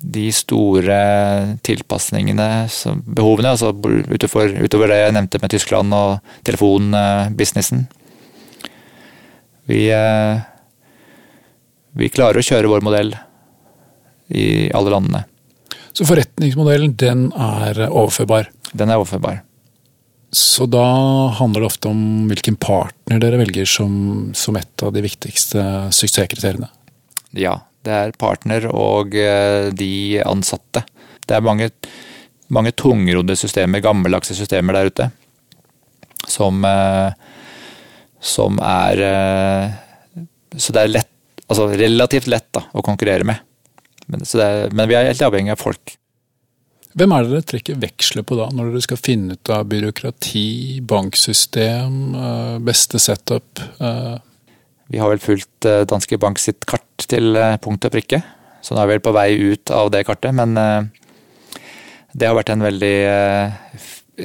de 0.00 0.30
store 0.32 0.98
tilpasningene, 1.66 2.48
behovene, 3.04 3.52
altså 3.52 3.72
utover, 3.72 4.54
utover, 4.64 4.88
det 4.88 5.00
jeg 5.02 5.16
nevnte 5.18 5.42
med 5.42 5.52
Tyskland 5.52 5.92
og 5.96 6.38
telefonbusinessen. 6.48 7.84
Vi, 9.68 9.84
vi 11.98 12.10
klarer 12.12 12.40
å 12.40 12.46
kjøre 12.46 12.70
vår 12.70 12.84
modell 12.84 13.14
i 14.32 14.70
alle 14.72 14.92
landene. 14.94 15.24
Så 15.92 16.06
forretningsmodellen, 16.08 16.94
den 16.96 17.26
er 17.36 17.84
overførbar? 17.90 18.48
Den 18.72 18.92
er 18.92 19.00
overførbar. 19.00 19.42
Så 20.32 20.64
da 20.64 20.86
handler 21.36 21.60
det 21.60 21.68
ofte 21.68 21.90
om 21.90 22.04
hvilken 22.30 22.56
partner 22.56 23.20
dere 23.20 23.36
velger 23.42 23.68
som, 23.68 24.30
som 24.32 24.56
et 24.56 24.84
av 24.84 24.94
de 24.94 25.02
viktigste 25.04 25.60
suksesskriteriene? 25.92 26.70
Ja, 27.36 27.58
det 27.84 27.92
er 27.92 28.16
partner 28.16 28.64
og 28.72 29.12
eh, 29.18 29.68
de 29.76 30.22
ansatte. 30.24 30.86
Det 31.28 31.36
er 31.36 31.44
mange, 31.44 31.68
mange 32.48 32.72
tungrodde 32.72 33.36
systemer, 33.36 33.84
gammeldagse 33.84 34.36
systemer 34.38 34.78
der 34.78 34.88
ute, 34.88 35.10
som, 36.24 36.64
eh, 36.64 37.12
som 38.20 38.60
er 38.64 39.04
eh, 39.12 39.78
Så 40.56 40.72
det 40.72 40.82
er 40.82 40.96
lett, 40.96 41.11
altså 41.52 41.68
relativt 41.78 42.28
lett 42.30 42.48
da, 42.54 42.64
å 42.72 42.84
konkurrere 42.84 43.26
med. 43.28 43.42
Men, 44.10 44.24
er, 44.24 44.72
men 44.74 44.88
vi 44.90 44.96
er 44.98 45.10
helt 45.10 45.24
avhengig 45.24 45.54
av 45.54 45.60
folk. 45.62 45.94
Hvem 46.98 47.14
er 47.14 47.24
det 47.24 47.32
dere 47.32 47.48
trekker 47.48 47.78
veksler 47.80 48.26
på 48.28 48.36
da, 48.36 48.50
når 48.52 48.72
dere 48.72 48.84
skal 48.84 49.00
finne 49.00 49.38
ut 49.38 49.52
av 49.54 49.64
byråkrati, 49.70 50.48
banksystem, 50.88 51.94
eh, 52.20 52.56
beste 52.66 53.00
setup? 53.00 53.62
Eh? 53.80 54.16
Vi 54.92 55.00
har 55.00 55.12
vel 55.12 55.22
fulgt 55.22 55.68
eh, 55.68 55.86
Danske 55.88 56.18
Bank 56.20 56.42
sitt 56.42 56.66
kart 56.68 57.06
til 57.08 57.38
punkt 57.64 57.88
og 57.88 57.94
prikke, 57.94 58.20
så 58.62 58.76
nå 58.76 58.82
er 58.82 58.90
vi 58.90 58.96
vel 58.98 59.06
på 59.06 59.14
vei 59.16 59.30
ut 59.40 59.72
av 59.74 59.88
det 59.94 60.04
kartet. 60.06 60.36
Men 60.36 60.52
det 62.12 62.28
har 62.28 62.36
vært 62.36 62.52
en 62.52 62.62
veldig 62.62 62.96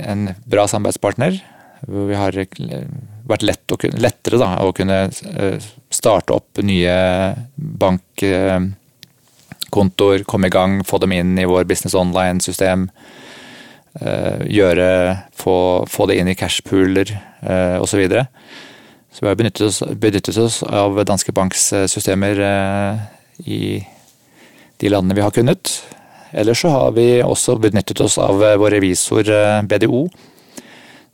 en 0.03 0.27
bra 0.45 0.67
samarbeidspartner. 0.67 1.39
Hvor 1.87 2.07
vi 2.09 2.17
har 2.17 2.37
vært 3.29 3.45
lett 3.45 3.73
å 3.73 3.77
kunne, 3.79 4.01
lettere 4.01 4.39
da, 4.41 4.49
å 4.65 4.73
kunne 4.75 4.99
starte 5.97 6.33
opp 6.35 6.59
nye 6.61 6.95
bankkontoer, 7.55 8.73
komme 10.29 10.47
i 10.47 10.53
gang, 10.53 10.83
få 10.85 10.97
dem 11.01 11.11
inn 11.15 11.39
i 11.39 11.45
vår 11.49 11.63
Business 11.69 11.95
Online-system. 11.97 12.89
Uh, 13.97 14.45
gjøre, 14.45 15.17
få, 15.33 15.85
få, 15.89 16.05
det 16.05 16.19
inn 16.19 16.27
i 16.29 16.35
cashpooler 16.37 17.09
uh, 17.41 17.81
osv. 17.81 17.89
Så, 17.89 17.97
videre. 17.97 18.27
så 19.09 19.25
vi 19.25 19.29
har 19.31 19.39
benyttet 19.39 19.65
oss, 19.65 19.81
benyttet 19.97 20.37
oss 20.37 20.61
av 20.61 20.99
Danske 21.07 21.33
Banks 21.33 21.73
eh, 21.73 21.87
systemer 21.89 22.37
i 23.41 23.81
de 24.77 24.89
landene 24.93 25.17
vi 25.17 25.23
har 25.25 25.33
kunnet. 25.33 25.71
Ellers 26.37 26.61
så 26.61 26.69
har 26.69 26.91
vi 26.93 27.23
også 27.25 27.55
benyttet 27.63 28.01
oss 28.05 28.19
av 28.21 28.37
vår 28.37 28.71
revisor 28.75 29.23
BDO, 29.65 30.09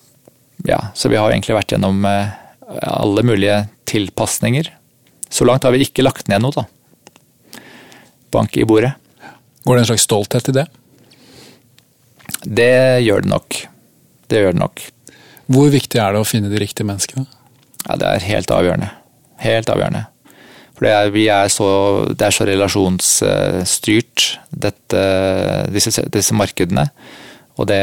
ja, 0.69 0.81
så 0.95 1.13
vi 1.13 1.21
har 1.21 1.31
egentlig 1.31 1.57
vært 1.57 1.77
gjennom 1.77 2.03
alle 2.09 3.23
mulige 3.25 3.63
tilpasninger. 3.89 4.73
Så 5.31 5.47
langt 5.47 5.65
har 5.65 5.73
vi 5.73 5.85
ikke 5.85 6.05
lagt 6.05 6.29
ned 6.29 6.43
noe, 6.43 6.57
da. 6.57 6.65
Bank 8.35 8.57
i 8.57 8.67
bordet. 8.69 8.93
Går 9.65 9.77
det 9.77 9.83
en 9.85 9.91
slags 9.91 10.07
stolthet 10.09 10.51
i 10.51 10.57
det? 10.61 10.67
Det 12.45 13.03
gjør 13.05 13.25
det 13.25 13.33
nok. 13.33 13.59
Det 14.29 14.43
gjør 14.43 14.55
det 14.55 14.63
nok. 14.63 14.85
Hvor 15.49 15.73
viktig 15.73 16.01
er 16.01 16.15
det 16.15 16.21
å 16.23 16.29
finne 16.29 16.53
de 16.53 16.61
riktige 16.61 16.87
menneskene? 16.89 17.25
Ja, 17.87 17.97
det 17.97 18.09
er 18.09 18.27
helt 18.29 18.53
avgjørende. 18.53 18.91
Helt 19.41 19.71
avgjørende. 19.73 20.07
For 20.77 20.87
det 20.87 20.93
er, 20.95 21.13
vi 21.15 21.25
er 21.33 21.49
så, 21.51 21.69
det 22.15 22.27
er 22.27 22.35
så 22.37 22.47
relasjonsstyrt, 22.47 24.27
dette, 24.65 25.05
disse, 25.75 26.05
disse 26.15 26.37
markedene. 26.39 26.85
Og 27.59 27.67
det, 27.67 27.83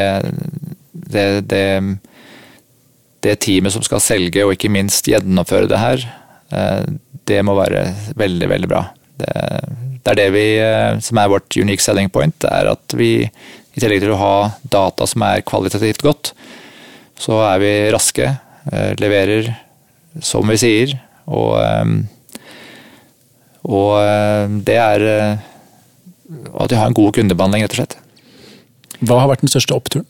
det, 0.94 1.26
det, 1.50 1.66
det 3.26 3.36
teamet 3.44 3.76
som 3.76 3.84
skal 3.84 4.04
selge 4.04 4.46
og 4.46 4.54
ikke 4.56 4.72
minst 4.72 5.10
gjennomføre 5.12 5.68
det 5.68 5.82
her, 5.82 6.06
eh, 6.56 6.86
det 7.28 7.42
må 7.44 7.58
være 7.58 7.90
veldig, 8.16 8.50
veldig 8.54 8.72
bra. 8.72 8.86
Det, 9.20 9.34
det 10.06 10.14
er 10.14 10.20
det 10.20 10.28
vi, 10.36 10.46
eh, 10.62 10.98
som 11.02 11.20
er 11.20 11.32
vårt 11.32 11.58
unique 11.58 11.84
selling 11.84 12.12
point, 12.14 12.36
det 12.44 12.52
er 12.54 12.72
at 12.76 12.96
vi 12.98 13.12
i 13.26 13.82
tillegg 13.82 14.04
til 14.04 14.14
å 14.16 14.22
ha 14.22 14.36
data 14.72 15.08
som 15.10 15.26
er 15.28 15.44
kvalitativt 15.48 16.06
godt, 16.06 16.34
så 17.20 17.42
er 17.50 17.62
vi 17.64 17.74
raske, 17.96 18.30
eh, 18.72 18.92
leverer 19.02 19.50
som 20.24 20.48
vi 20.48 20.60
sier, 20.62 20.94
og, 21.26 21.58
og 23.66 24.62
det 24.64 24.78
er 24.80 25.04
at 25.36 26.72
vi 26.72 26.78
har 26.78 26.88
en 26.88 26.96
god 26.96 27.18
kundebehandling, 27.18 27.66
rett 27.66 27.74
og 27.74 27.80
slett. 27.82 27.98
Hva 29.02 29.24
har 29.24 29.32
vært 29.34 29.44
den 29.44 29.52
største 29.52 29.76
oppturen? 29.76 30.06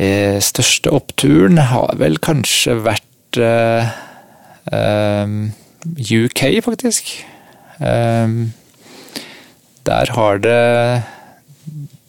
Eh, 0.00 0.38
største 0.40 0.92
oppturen 0.94 1.58
har 1.70 1.98
vel 2.00 2.16
kanskje 2.22 2.78
vært 2.86 3.40
eh, 3.42 3.90
eh, 4.72 5.34
UK, 5.98 6.44
faktisk. 6.64 7.18
Der 9.88 10.12
har 10.16 10.40
det 10.42 10.60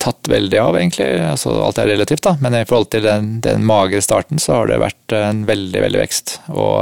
tatt 0.01 0.29
veldig 0.29 0.59
av, 0.61 0.77
egentlig. 0.79 1.09
Altså, 1.23 1.53
alt 1.61 1.79
er 1.81 1.91
relativt, 1.91 2.23
da, 2.25 2.35
men 2.41 2.57
i 2.57 2.65
forhold 2.65 2.89
til 2.93 3.05
den, 3.05 3.35
den 3.45 3.65
magre 3.67 4.01
starten, 4.01 4.41
så 4.41 4.61
har 4.61 4.71
det 4.71 4.81
vært 4.81 5.15
en 5.17 5.43
veldig, 5.49 5.81
veldig 5.85 6.01
vekst. 6.01 6.39
Og 6.49 6.79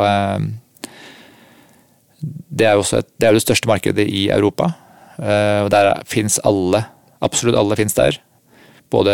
det 2.19 2.69
er 2.69 2.77
jo 2.79 2.86
et, 2.86 3.10
det, 3.17 3.27
er 3.27 3.36
det 3.36 3.43
største 3.43 3.69
markedet 3.69 4.08
i 4.08 4.29
Europa. 4.31 4.72
og 5.19 5.69
der 5.74 5.91
fins 6.08 6.39
alle. 6.48 6.86
Absolutt 7.19 7.60
alle 7.60 7.75
fins 7.75 7.98
der. 7.98 8.22
Både 8.89 9.13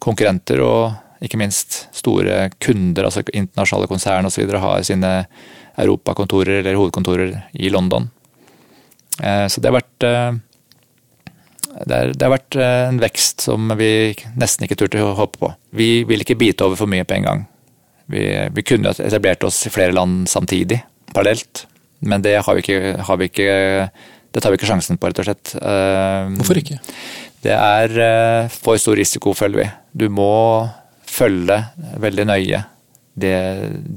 konkurrenter 0.00 0.62
og 0.64 0.96
ikke 1.24 1.40
minst 1.40 1.86
store 1.96 2.48
kunder, 2.62 3.08
altså 3.08 3.24
internasjonale 3.32 3.90
konsern 3.90 4.28
osv. 4.28 4.46
har 4.62 4.84
sine 4.86 5.12
europakontorer 5.78 6.60
eller 6.60 6.78
hovedkontorer 6.78 7.34
i 7.54 7.70
London. 7.74 8.08
Eh, 9.22 9.46
så 9.50 9.60
det 9.60 9.70
har 9.70 9.78
vært 9.80 10.06
eh, 11.86 12.10
det 12.12 12.24
har 12.24 12.34
vært 12.34 12.58
eh, 12.58 12.82
en 12.88 13.00
vekst 13.02 13.46
som 13.46 13.72
vi 13.78 13.90
nesten 14.40 14.66
ikke 14.66 14.78
turte 14.82 15.02
å 15.04 15.14
håpe 15.18 15.40
på. 15.40 15.52
Vi 15.78 15.90
vil 16.08 16.24
ikke 16.24 16.38
bite 16.40 16.66
over 16.66 16.80
for 16.80 16.90
mye 16.90 17.06
på 17.08 17.18
en 17.18 17.28
gang. 17.28 17.46
Vi, 18.08 18.24
vi 18.54 18.64
kunne 18.64 18.94
etablert 18.94 19.44
oss 19.44 19.60
i 19.68 19.72
flere 19.72 19.96
land 19.96 20.28
samtidig, 20.30 20.80
parallelt. 21.12 21.66
Men 22.00 22.22
det 22.24 22.38
har 22.46 22.56
vi 22.56 22.64
ikke, 22.64 22.94
har 23.04 23.18
vi 23.20 23.28
ikke 23.28 23.50
det 24.32 24.42
tar 24.44 24.52
vi 24.52 24.58
ikke 24.60 24.68
sjansen 24.68 25.00
på, 25.00 25.08
rett 25.08 25.20
og 25.22 25.26
slett. 25.26 25.52
Hvorfor 26.36 26.60
ikke? 26.60 26.76
Det 27.42 27.54
er 27.54 27.94
for 28.52 28.78
stor 28.78 28.96
risiko, 29.00 29.32
føler 29.34 29.62
vi. 29.62 29.66
Du 30.04 30.06
må 30.12 30.28
følge 31.08 31.56
veldig 32.00 32.26
nøye 32.28 32.62
det, 33.18 33.34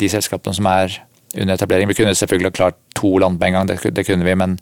de 0.02 0.10
selskapene 0.12 0.56
som 0.58 0.70
er 0.72 0.98
under 1.38 1.56
etablering. 1.56 1.90
Vi 1.92 1.98
kunne 2.00 2.16
selvfølgelig 2.16 2.56
klart 2.58 2.80
to 2.98 3.18
land 3.22 3.40
på 3.40 3.48
en 3.48 3.58
gang, 3.58 3.70
det, 3.70 3.80
det 3.96 4.06
kunne 4.08 4.28
vi, 4.28 4.36
men 4.36 4.58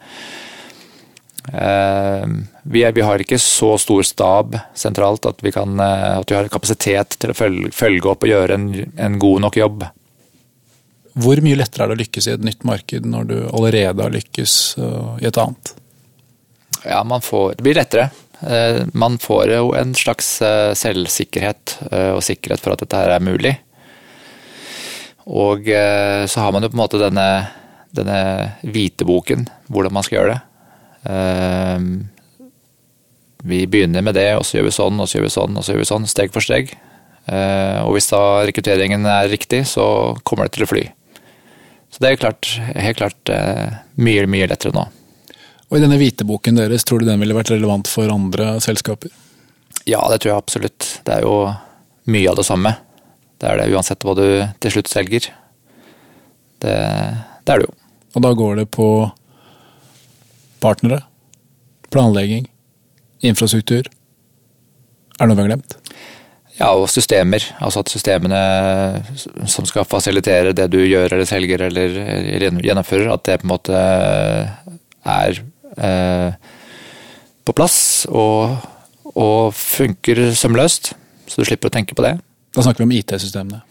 vi, 1.49 2.81
er, 2.83 2.91
vi, 2.93 3.01
har 3.01 3.21
ikke 3.23 3.39
så 3.41 3.71
stor 3.81 4.05
stab 4.05 4.57
sentralt 4.77 5.25
at 5.25 5.39
vi, 5.41 5.53
kan, 5.55 5.79
uh, 5.81 6.19
at 6.19 6.29
vi 6.29 6.37
har 6.37 6.49
kapasitet 6.51 7.17
til 7.17 7.33
å 7.33 7.37
følge, 7.37 7.71
følge 7.73 8.11
opp 8.11 8.27
og 8.27 8.29
gjøre 8.29 8.57
en, 8.59 8.67
en, 8.93 9.17
god 9.21 9.45
nok 9.47 9.57
jobb. 9.57 9.87
Hvor 11.19 11.41
mye 11.41 11.57
lettere 11.57 11.87
er 11.87 11.91
det 11.91 11.97
å 11.97 12.01
lykkes 12.03 12.29
i 12.29 12.35
et 12.35 12.45
nytt 12.45 12.65
marked 12.69 13.07
når 13.09 13.29
du 13.31 13.37
allerede 13.49 14.05
har 14.05 14.13
lykkes 14.13 14.55
uh, 14.77 15.15
i 15.17 15.29
et 15.31 15.41
annet? 15.41 15.73
Ja, 16.85 17.03
man 17.03 17.25
får, 17.25 17.55
Det 17.57 17.65
blir 17.65 17.79
lettere. 17.79 18.09
Eh, 18.41 18.85
man 18.93 19.17
får 19.17 19.51
jo 19.51 19.73
en 19.75 19.95
slags 19.95 20.41
eh, 20.41 20.73
selvsikkerhet 20.73 21.75
eh, 21.91 22.11
og 22.15 22.23
sikkerhet 22.23 22.63
for 22.63 22.73
at 22.73 22.83
dette 22.85 23.01
her 23.01 23.15
er 23.15 23.23
mulig. 23.23 23.57
Og 25.29 25.67
så 25.69 26.41
har 26.41 26.53
man 26.55 26.63
jo 26.65 26.71
på 26.71 26.73
en 26.73 26.79
måte 26.79 26.97
denne, 26.97 27.25
denne 27.93 28.21
hviteboken, 28.65 29.43
hvordan 29.69 29.93
man 29.93 30.05
skal 30.07 30.15
gjøre 30.15 30.31
det. 30.31 30.39
Vi 33.49 33.59
begynner 33.71 34.03
med 34.03 34.17
det, 34.17 34.29
og 34.35 34.45
så 34.45 34.57
gjør 34.57 34.67
vi 34.67 34.75
sånn, 34.75 34.99
og 34.99 35.07
så 35.07 35.17
gjør 35.17 35.27
vi 35.27 35.33
sånn, 35.35 35.57
og 35.57 35.63
så 35.65 35.73
gjør 35.73 35.83
vi 35.83 35.89
sånn, 35.89 36.07
steg 36.11 36.33
for 36.35 36.43
steg. 36.43 36.73
Og 37.29 37.93
hvis 37.95 38.09
da 38.11 38.21
rekrutteringen 38.49 39.05
er 39.07 39.29
riktig, 39.31 39.61
så 39.69 39.85
kommer 40.27 40.49
det 40.49 40.57
til 40.57 40.65
å 40.65 40.69
fly. 40.71 40.83
Så 41.89 42.03
det 42.03 42.09
er 42.09 42.19
klart, 42.21 42.49
helt 42.75 42.99
klart 42.99 43.31
mye, 43.95 44.27
mye 44.29 44.49
lettere 44.51 44.75
nå. 44.75 44.83
Og 45.69 45.77
i 45.77 45.81
denne 45.83 45.99
hviteboken 46.01 46.57
deres, 46.57 46.83
tror 46.83 46.99
du 47.01 47.07
den 47.07 47.21
ville 47.21 47.37
vært 47.37 47.51
relevant 47.53 47.87
for 47.89 48.09
andre 48.11 48.55
selskaper? 48.63 49.13
Ja, 49.87 50.01
det 50.09 50.19
tror 50.19 50.33
jeg 50.33 50.41
absolutt. 50.41 50.87
Det 51.05 51.19
er 51.19 51.25
jo 51.25 51.35
mye 52.09 52.29
av 52.31 52.39
det 52.39 52.45
samme. 52.47 52.73
Det 53.39 53.47
er 53.47 53.61
det 53.61 53.69
uansett 53.71 54.03
hva 54.03 54.15
du 54.17 54.25
til 54.59 54.73
slutt 54.73 54.89
selger. 54.91 55.29
Det, 56.59 56.73
det 57.45 57.53
er 57.53 57.61
det 57.61 57.69
jo. 57.69 57.75
Og 58.17 58.25
da 58.25 58.33
går 58.35 58.59
det 58.59 58.67
på 58.73 58.87
partnere, 60.61 61.01
planlegging, 61.93 62.47
infrastruktur. 63.25 63.89
Er 65.19 65.23
det 65.23 65.29
noe 65.31 65.37
vi 65.37 65.45
har 65.45 65.51
glemt? 65.53 65.77
Ja, 66.59 66.73
og 66.75 66.89
systemer. 66.91 67.43
Altså 67.63 67.83
at 67.83 67.91
systemene 67.91 68.39
som 69.47 69.67
skal 69.67 69.87
fasilitere 69.87 70.51
det 70.55 70.67
du 70.73 70.81
gjør 70.83 71.15
eller 71.15 71.27
selger 71.27 71.69
eller 71.69 71.95
gjennomfører, 72.59 73.13
at 73.13 73.23
det 73.27 73.39
på 73.39 73.47
en 73.47 73.53
måte 73.53 73.79
er 75.07 75.39
Eh, 75.77 76.33
på 77.45 77.55
plass 77.57 78.05
og, 78.09 78.57
og 79.15 79.53
funker 79.55 80.29
sømløst, 80.37 80.93
så 81.29 81.41
du 81.41 81.47
slipper 81.47 81.71
å 81.71 81.73
tenke 81.73 81.97
på 81.97 82.05
det. 82.05 82.17
Da 82.55 82.65
snakker 82.65 82.83
vi 82.83 82.87
om 82.87 82.95
IT-systemene? 82.97 83.61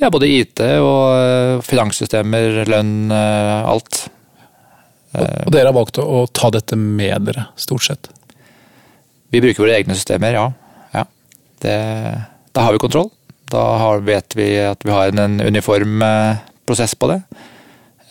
Ja, 0.00 0.10
både 0.12 0.30
IT 0.30 0.62
og 0.80 1.02
eh, 1.18 1.56
finanssystemer, 1.66 2.62
lønn, 2.70 3.10
eh, 3.14 3.70
alt. 3.70 4.06
Og, 5.10 5.26
og 5.46 5.54
dere 5.54 5.70
har 5.70 5.76
valgt 5.76 5.98
å, 6.02 6.24
ta 6.30 6.50
dette 6.54 6.78
med 6.78 7.26
dere, 7.28 7.48
stort 7.58 7.86
sett? 7.86 8.10
Vi 9.30 9.42
bruker 9.42 9.64
våre 9.64 9.78
egne 9.78 9.96
systemer, 9.98 10.36
ja. 10.36 10.44
ja. 10.94 11.06
Det, 11.62 11.78
da 12.54 12.66
har 12.66 12.74
vi 12.74 12.82
kontroll. 12.82 13.10
Da 13.50 13.62
har, 13.82 14.04
vet 14.06 14.36
vi 14.38 14.52
at 14.62 14.86
vi 14.86 14.94
har 14.94 15.10
en, 15.10 15.40
uniform 15.42 16.02
prosess 16.66 16.94
på 16.94 17.10
det. 17.10 17.18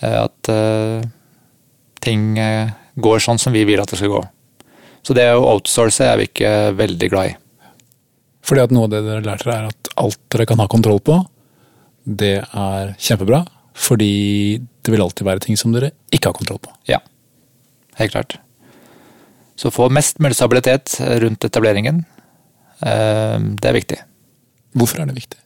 At 0.04 0.52
uh, 0.52 1.04
ting 2.04 2.36
går 3.00 3.24
sånn 3.24 3.40
som 3.40 3.56
vi 3.56 3.66
vil 3.68 3.80
at 3.80 3.92
det 3.92 4.00
skal 4.00 4.14
gå. 4.14 4.24
Så 5.04 5.16
det 5.16 5.30
å 5.32 5.46
outsource 5.56 6.04
er 6.04 6.20
vi 6.20 6.28
ikke 6.28 6.52
veldig 6.80 7.12
glad 7.12 7.32
i. 7.32 7.38
Fordi 8.46 8.64
at 8.66 8.74
noe 8.76 8.88
av 8.88 8.94
det 8.94 9.04
dere 9.06 9.26
lærte 9.26 9.52
er 9.54 9.70
at 9.70 9.92
alt 10.00 10.20
dere 10.32 10.48
kan 10.50 10.60
ha 10.62 10.68
kontroll 10.72 11.00
på, 11.04 11.20
det 12.04 12.40
er 12.42 12.94
kjempebra. 13.00 13.44
Fordi 13.80 14.60
det 14.84 14.92
vil 14.92 15.02
alltid 15.04 15.28
være 15.28 15.44
ting 15.46 15.58
som 15.60 15.74
dere 15.74 15.94
ikke 16.12 16.32
har 16.32 16.38
kontroll 16.38 16.60
på. 16.64 16.74
Ja, 16.90 17.00
helt 18.00 18.16
klart. 18.16 18.38
Så 19.60 19.72
få 19.76 19.90
mest 19.92 20.20
mulig 20.24 20.38
stabilitet 20.38 20.98
rundt 21.24 21.44
etableringen, 21.44 22.04
eh, 22.82 23.38
det 23.60 23.70
er 23.70 23.76
viktig. 23.76 24.00
Hvorfor 24.76 25.02
er 25.02 25.10
det 25.10 25.18
viktig? 25.18 25.40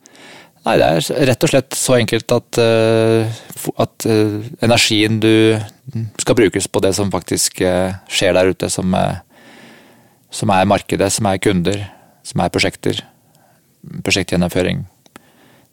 Nei, 0.64 0.78
det 0.80 0.88
er 0.88 1.28
rett 1.28 1.44
og 1.44 1.52
slett 1.52 1.76
så 1.76 1.98
enkelt 1.98 2.32
at, 2.32 2.60
eh, 2.62 3.40
at 3.84 4.06
eh, 4.08 4.38
energien 4.64 5.18
du 5.20 5.60
skal 6.22 6.38
brukes 6.40 6.70
på 6.70 6.84
det 6.86 6.94
som 6.96 7.12
faktisk 7.12 7.60
skjer 7.60 8.38
der 8.38 8.54
ute, 8.54 8.70
som, 8.72 8.96
som 10.32 10.54
er 10.56 10.70
markedet, 10.70 11.10
som 11.12 11.28
er 11.28 11.42
kunder, 11.44 11.84
som 12.24 12.46
er 12.46 12.54
prosjekter, 12.54 13.02
prosjektgjennomføring. 14.06 14.86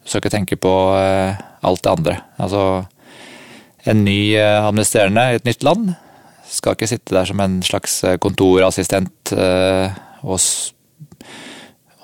Skal 0.05 0.21
ikke 0.21 0.33
tenke 0.33 0.57
på 0.59 0.71
alt 0.95 1.83
det 1.85 1.91
andre. 1.91 2.17
Altså, 2.41 2.83
en 3.85 4.03
ny 4.05 4.35
administrerende 4.37 5.27
i 5.31 5.39
et 5.39 5.47
nytt 5.47 5.63
land 5.65 5.93
skal 6.51 6.75
ikke 6.75 6.89
sitte 6.89 7.15
der 7.15 7.29
som 7.29 7.39
en 7.39 7.61
slags 7.63 8.01
kontorassistent 8.21 9.31
og 9.31 10.37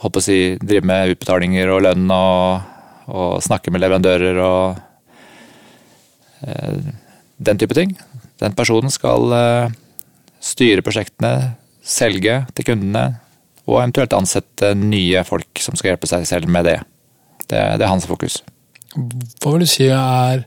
håper 0.03 0.21
å 0.21 0.23
si, 0.23 0.39
drive 0.61 0.87
med 0.87 1.13
utbetalinger 1.15 1.73
og 1.73 1.83
lønn 1.83 2.11
og 2.13 2.73
og 3.07 3.39
snakke 3.43 3.71
med 3.71 3.83
leverandører 3.83 4.41
og 4.43 4.83
Den 7.37 7.57
type 7.57 7.73
ting. 7.73 7.95
Den 8.37 8.53
personen 8.57 8.91
skal 8.93 9.31
styre 10.43 10.83
prosjektene, 10.85 11.55
selge 11.81 12.43
til 12.53 12.67
kundene, 12.67 13.19
og 13.65 13.79
eventuelt 13.79 14.13
ansette 14.13 14.73
nye 14.77 15.23
folk 15.25 15.61
som 15.61 15.77
skal 15.77 15.91
hjelpe 15.91 16.09
seg 16.09 16.27
selv 16.29 16.49
med 16.49 16.65
det. 16.69 16.77
Det, 17.47 17.63
det 17.79 17.85
er 17.85 17.91
hans 17.91 18.07
fokus. 18.09 18.41
Hva 18.95 19.53
vil 19.53 19.65
du 19.65 19.69
si 19.69 19.89
er 19.93 20.45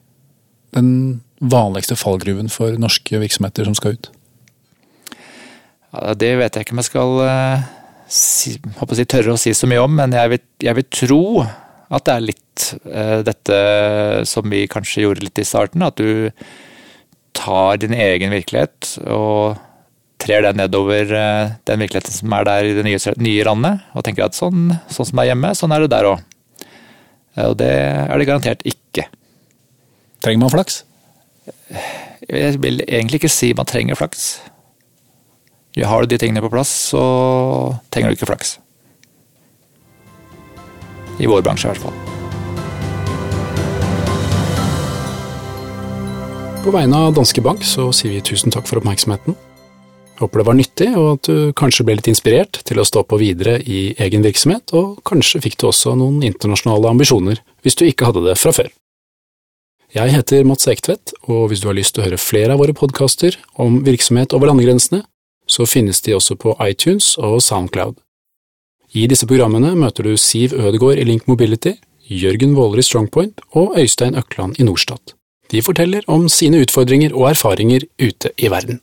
den 0.77 1.21
vanligste 1.41 1.97
fallgruven 1.99 2.51
for 2.53 2.77
norske 2.81 3.21
virksomheter 3.23 3.67
som 3.69 3.77
skal 3.79 3.97
ut? 3.97 4.11
Ja, 5.91 6.15
det 6.15 6.35
vet 6.39 6.57
jeg 6.57 6.67
ikke 6.67 6.77
om 6.77 6.83
jeg 6.83 6.91
skal 6.91 7.17
uh, 7.25 7.71
si, 8.07 8.55
si, 8.55 9.09
tørre 9.11 9.35
å 9.35 9.41
si 9.41 9.55
så 9.57 9.69
mye 9.71 9.83
om, 9.83 9.97
men 9.99 10.15
jeg 10.15 10.35
vil, 10.35 10.45
jeg 10.69 10.79
vil 10.79 10.89
tro 10.95 11.23
at 11.91 12.07
det 12.07 12.15
er 12.15 12.27
litt 12.29 12.67
uh, 12.85 13.19
dette 13.27 13.57
som 14.31 14.47
vi 14.53 14.67
kanskje 14.71 15.07
gjorde 15.07 15.25
litt 15.25 15.41
i 15.43 15.49
starten. 15.49 15.83
At 15.83 15.99
du 15.99 16.31
tar 17.35 17.81
din 17.83 17.97
egen 17.97 18.35
virkelighet 18.35 18.95
og 19.11 19.59
trer 20.21 20.45
den 20.45 20.61
nedover 20.61 21.11
uh, 21.17 21.57
den 21.67 21.83
virkeligheten 21.83 22.15
som 22.15 22.37
er 22.37 22.47
der 22.47 22.69
i 22.69 22.77
det 22.77 22.87
nye, 22.87 23.17
nye 23.19 23.47
landet, 23.49 23.87
og 23.97 24.07
tenker 24.07 24.29
at 24.29 24.39
sånn, 24.39 24.77
sånn 24.93 25.11
som 25.11 25.19
det 25.19 25.27
er 25.27 25.33
hjemme, 25.33 25.55
sånn 25.59 25.75
er 25.75 25.87
det 25.87 25.95
der 25.97 26.13
òg. 26.13 26.27
Og 27.38 27.59
det 27.59 27.71
er 27.71 28.19
det 28.19 28.27
garantert 28.27 28.62
ikke. 28.66 29.07
Trenger 30.25 30.43
man 30.43 30.51
flaks? 30.51 30.85
Jeg 32.29 32.62
vil 32.62 32.83
egentlig 32.88 33.21
ikke 33.21 33.33
si 33.33 33.53
man 33.57 33.66
trenger 33.66 33.95
flaks. 33.99 34.40
Har 35.79 36.03
du 36.03 36.11
de 36.11 36.19
tingene 36.19 36.43
på 36.43 36.51
plass, 36.51 36.69
så 36.90 37.03
trenger 37.90 38.11
du 38.11 38.19
ikke 38.19 38.27
flaks. 38.33 38.59
I 41.21 41.29
vår 41.29 41.45
bransje, 41.45 41.69
i 41.69 41.73
hvert 41.73 41.85
fall. 41.85 41.97
På 46.64 46.73
vegne 46.75 46.97
av 47.07 47.14
Danske 47.16 47.40
Bank 47.45 47.62
så 47.64 47.88
sier 47.97 48.19
vi 48.19 48.25
tusen 48.25 48.53
takk 48.53 48.66
for 48.69 48.81
oppmerksomheten. 48.81 49.37
Håper 50.21 50.43
det 50.43 50.47
var 50.47 50.57
nyttig, 50.59 50.89
og 51.01 51.07
at 51.15 51.29
du 51.31 51.53
kanskje 51.57 51.87
ble 51.89 51.97
litt 51.97 52.11
inspirert 52.11 52.61
til 52.69 52.81
å 52.81 52.85
stå 52.85 53.07
på 53.09 53.17
videre 53.23 53.57
i 53.65 53.95
egen 54.05 54.25
virksomhet, 54.27 54.75
og 54.77 55.01
kanskje 55.09 55.41
fikk 55.47 55.57
du 55.61 55.71
også 55.71 55.95
noen 55.97 56.21
internasjonale 56.27 56.93
ambisjoner 56.93 57.41
hvis 57.65 57.79
du 57.81 57.87
ikke 57.89 58.11
hadde 58.11 58.27
det 58.27 58.37
fra 58.37 58.53
før. 58.53 58.69
Jeg 59.91 60.13
heter 60.15 60.45
Mats 60.47 60.69
Ektvedt, 60.71 61.15
og 61.27 61.49
hvis 61.51 61.65
du 61.65 61.71
har 61.71 61.75
lyst 61.75 61.97
til 61.97 62.05
å 62.05 62.07
høre 62.07 62.21
flere 62.21 62.55
av 62.55 62.61
våre 62.63 62.77
podkaster 62.77 63.41
om 63.59 63.81
virksomhet 63.87 64.37
over 64.37 64.53
landegrensene, 64.53 65.03
så 65.51 65.67
finnes 65.67 65.99
de 66.05 66.15
også 66.15 66.37
på 66.39 66.55
iTunes 66.63 67.17
og 67.19 67.41
Soundcloud. 67.43 67.97
I 68.95 69.07
disse 69.11 69.27
programmene 69.27 69.73
møter 69.79 70.07
du 70.07 70.17
Siv 70.19 70.53
Ødegård 70.55 71.01
i 71.01 71.07
Link 71.09 71.27
Mobility, 71.31 71.75
Jørgen 72.11 72.55
Våler 72.59 72.83
i 72.83 72.87
Strongpoint 72.87 73.41
og 73.57 73.79
Øystein 73.79 74.19
Økland 74.19 74.61
i 74.61 74.67
Norstat. 74.67 75.15
De 75.51 75.63
forteller 75.63 76.07
om 76.11 76.29
sine 76.31 76.61
utfordringer 76.63 77.15
og 77.15 77.31
erfaringer 77.33 77.87
ute 78.03 78.35
i 78.39 78.51
verden. 78.51 78.81